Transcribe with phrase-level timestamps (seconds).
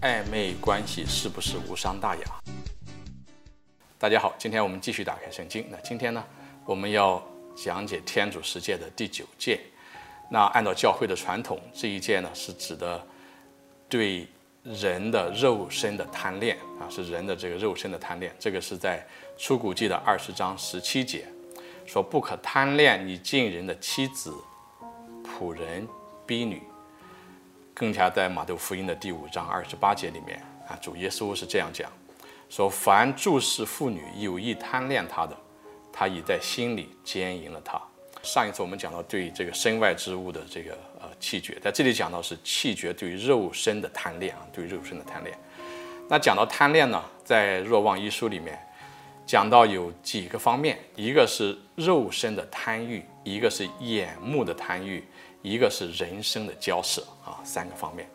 [0.00, 2.22] 暧昧关系是不是无伤大雅？
[3.98, 5.66] 大家好，今天我们继续打开圣经。
[5.68, 6.24] 那今天呢，
[6.64, 7.20] 我们要
[7.56, 9.58] 讲解天主十诫的第九诫。
[10.30, 13.04] 那按照教会的传统，这一诫呢是指的
[13.88, 14.24] 对
[14.62, 18.32] 人的肉身的贪恋啊，是人的这个肉身的贪恋。
[18.38, 19.04] 这个是在
[19.36, 21.26] 出谷记的二十章十七节，
[21.84, 24.32] 说不可贪恋你近人的妻子、
[25.24, 25.88] 仆人、
[26.24, 26.62] 婢女。
[27.78, 31.88] 更加在马窦福音的第五章二十八节里面啊，主耶稣是这样讲，
[32.50, 35.36] 说凡注视妇女有意贪恋她的，
[35.92, 37.80] 他已在心里奸淫了她。
[38.20, 45.38] 上一次我们讲到对这个身外之物的这个呃弃绝，在这里讲到是弃绝对肉身的贪恋啊，对肉身的贪恋。
[46.08, 48.58] 那讲到贪恋呢，在若望一书里面
[49.28, 55.04] 讲到有几个方面，一个是肉身的贪欲，一个是眼目的贪欲。
[55.42, 58.08] 一个是人生的交涉啊，三个方面。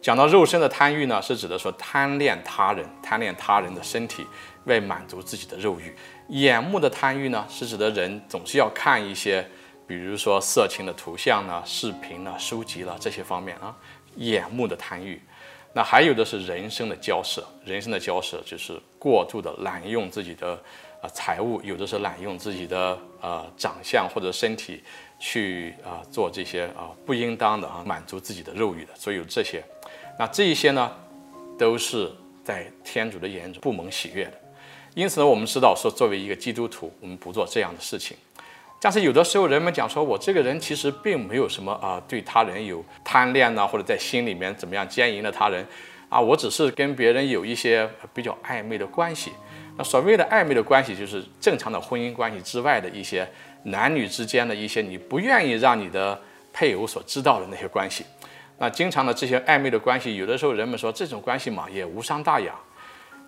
[0.00, 4.24] 讲到肉身的贪欲呢，是指的说贪恋他人，贪恋他人的身体，
[4.64, 5.92] 为满足自己的肉欲。
[6.28, 9.44] 眼目的贪欲呢，是指的人总是要看一些，
[9.86, 13.74] 比如说色情的图像呢、视频呢、书籍了这些方面啊，
[14.16, 15.20] 眼目的贪欲。
[15.74, 20.58] 那还有的是人生的交涉，人生的交涉就是过度的滥用自己的
[21.02, 24.82] 呃财物，有的是滥用自己的呃长相或者身体。
[25.24, 29.62] 去啊做这些啊不应当的啊满足自己的肉欲的，所以有这些，
[30.18, 30.90] 那这一些呢，
[31.56, 32.10] 都是
[32.42, 34.32] 在天主的眼中不蒙喜悦的。
[34.96, 38.16] 因此呢，我们知道说，作为一个基督徒，我们不做这样的事情。
[38.84, 45.64] 但是有的时候人们讲说，我这个人其实并没有什么啊对他人有贪恋呢，或者在心里面怎么样奸淫了他人
[46.08, 49.30] 啊，我只是跟别人有一些比较暧昧的关系。
[49.78, 53.26] 那所谓的暧昧的关系，就是正常的婚姻关系之外的一些。
[53.64, 56.20] 男女之间的一些你不愿意让你的
[56.52, 58.04] 配偶所知道的那些关系，
[58.58, 62.52] 那经常的这些暧昧的关系，有的时候人们说这种关系嘛也无伤大雅，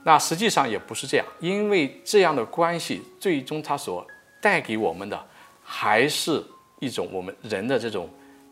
[0.02, 4.04] 那实际上也不是这样，因为这样的关系最终它所
[4.40, 5.24] 带给我们的
[5.64, 6.40] 还是
[6.78, 8.08] 一种我们人的这种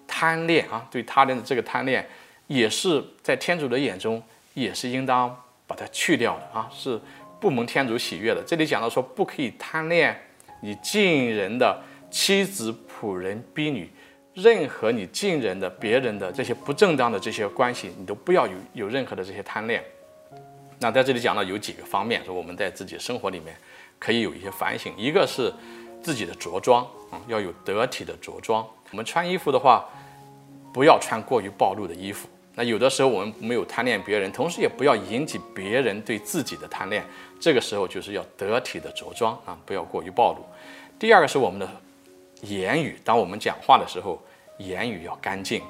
[0.07, 2.05] 贪恋啊，对他人的这个贪恋，
[2.47, 4.21] 也是在天主的眼中
[4.55, 5.29] 也是应当
[5.67, 7.01] 把它去掉的啊，是
[7.41, 8.43] 不蒙天主喜悦的。
[8.47, 10.19] 这里讲到说不可以贪恋。
[10.65, 13.91] 你近人的妻子、仆人、婢女，
[14.33, 19.83] 任何你近人的、别人的这些不正当的这些关系，你都不要有有任何的这些贪恋。
[20.79, 23.57] 那在这里讲到有几个方面，说我们在自己生活里面
[23.99, 24.93] 可以有一些反省。
[24.97, 25.53] 一个是
[26.03, 28.67] 自己的着装啊，要有得体的着装。
[28.91, 29.85] 我们穿衣服的话，
[30.73, 32.29] 不要穿过于暴露的衣服。
[32.55, 37.03] 那有的时候我们没有贪恋别人，同时也不要引起别人对自己的贪恋。
[37.41, 40.45] 这个时候就是要得体的着装啊，不要过于暴露。
[40.99, 41.69] 第二个是我们的
[42.43, 44.23] 言语，当我们讲话的时候，
[44.59, 45.63] 言语要干净，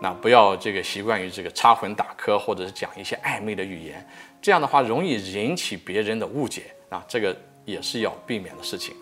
[0.00, 4.04] 那不要这个习惯于这个插诨打磕，或者是讲一些暧昧的语言，
[4.42, 7.34] 这样的话容易引起别人的误解啊，这个
[7.64, 8.94] 也是要避免的事情。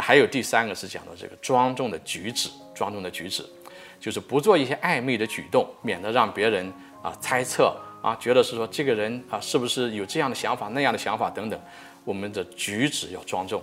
[0.00, 3.44] 还有第三个是讲到这个庄重的举止，庄重的举止，
[3.98, 6.72] 就是不做一些暧昧的举动，免得让别人
[7.02, 11.60] 啊猜测啊，觉得是说这个人啊是不是有这样的想法、那样的想法等等。
[12.04, 13.62] 我们的举止要庄重。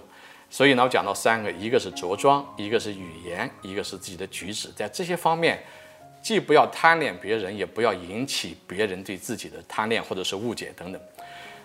[0.49, 5.61] 所以呢，我讲到三个，一个是着装，一个是语言，一个是自己的举止，在这些方面，
[6.21, 11.01] 既不要贪恋别人，也不要引起别人对自己的贪恋或者是误解等等。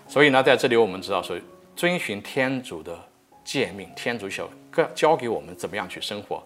[0.07, 1.39] 所以呢，在这里我们知道说，
[1.75, 2.99] 遵循天主的
[3.43, 4.49] 诫命，天主教
[4.95, 6.43] 教给我们怎么样去生活。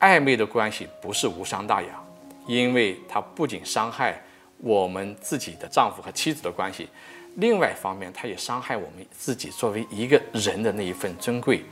[0.00, 2.02] 暧昧的关系不是无伤大雅，
[2.46, 4.20] 因为它不仅伤害
[4.58, 6.88] 我们自己的丈夫和妻子的关系。
[7.36, 11.64] 另外一方面，它也伤害我们自己作为一个人的那一份尊贵。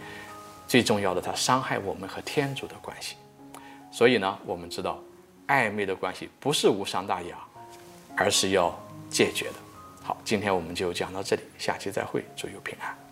[0.66, 3.16] 最重要的，它伤害我们和天主的关系。
[3.90, 4.98] 所以呢，我们知道，
[5.46, 7.36] 暧昧的关系不是无伤大雅，
[8.16, 8.74] 而是要
[9.10, 9.54] 解决的。
[10.02, 13.11] 好，今天我们就讲到这里，下期再会，祝有平安。